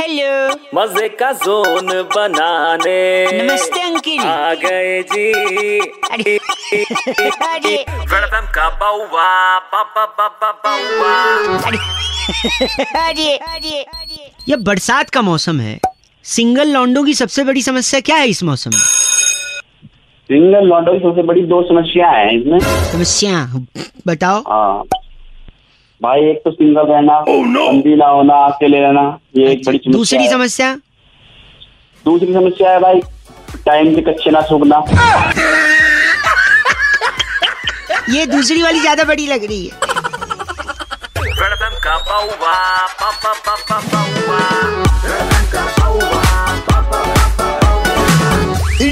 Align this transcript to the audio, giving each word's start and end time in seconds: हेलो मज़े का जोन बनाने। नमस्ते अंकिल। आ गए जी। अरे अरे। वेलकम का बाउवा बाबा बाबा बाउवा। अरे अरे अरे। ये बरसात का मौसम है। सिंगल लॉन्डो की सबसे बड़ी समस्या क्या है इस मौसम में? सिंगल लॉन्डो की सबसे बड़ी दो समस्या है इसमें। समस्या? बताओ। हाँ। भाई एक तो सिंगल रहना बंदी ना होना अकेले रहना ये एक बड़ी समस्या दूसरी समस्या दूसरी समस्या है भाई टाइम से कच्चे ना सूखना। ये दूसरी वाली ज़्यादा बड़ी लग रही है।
हेलो 0.00 0.54
मज़े 0.74 1.08
का 1.08 1.32
जोन 1.32 1.86
बनाने। 1.86 3.26
नमस्ते 3.42 3.80
अंकिल। 3.80 4.20
आ 4.20 4.54
गए 4.54 5.02
जी। 5.02 5.32
अरे 5.80 6.36
अरे। 7.46 7.76
वेलकम 7.92 8.46
का 8.54 8.68
बाउवा 8.68 9.58
बाबा 9.58 10.04
बाबा 10.06 10.52
बाउवा। 10.52 11.14
अरे 13.08 13.36
अरे 13.36 13.82
अरे। 13.82 14.30
ये 14.48 14.56
बरसात 14.56 15.10
का 15.10 15.22
मौसम 15.22 15.60
है। 15.60 15.80
सिंगल 16.24 16.68
लॉन्डो 16.68 17.02
की 17.02 17.14
सबसे 17.14 17.44
बड़ी 17.44 17.62
समस्या 17.62 18.00
क्या 18.00 18.16
है 18.16 18.28
इस 18.28 18.42
मौसम 18.42 18.70
में? 18.70 18.82
सिंगल 20.30 20.66
लॉन्डो 20.66 20.92
की 20.92 20.98
सबसे 20.98 21.22
बड़ी 21.22 21.40
दो 21.40 21.62
समस्या 21.62 22.08
है 22.08 22.40
इसमें। 22.40 22.58
समस्या? 22.92 23.64
बताओ। 24.06 24.40
हाँ। 24.40 24.97
भाई 26.02 26.20
एक 26.30 26.36
तो 26.44 26.50
सिंगल 26.50 26.86
रहना 26.88 27.18
बंदी 27.28 27.94
ना 27.96 28.06
होना 28.06 28.34
अकेले 28.46 28.80
रहना 28.80 29.02
ये 29.36 29.50
एक 29.52 29.62
बड़ी 29.66 29.78
समस्या 29.78 29.92
दूसरी 29.92 30.28
समस्या 30.28 30.74
दूसरी 32.04 32.32
समस्या 32.34 32.72
है 32.72 32.80
भाई 32.80 33.00
टाइम 33.66 33.94
से 33.94 34.02
कच्चे 34.02 34.30
ना 34.30 34.40
सूखना। 34.48 34.78
ये 38.10 38.26
दूसरी 38.26 38.62
वाली 38.62 38.80
ज़्यादा 38.80 39.04
बड़ी 39.04 39.26
लग 39.26 39.44
रही 39.44 39.66
है। 39.66 39.72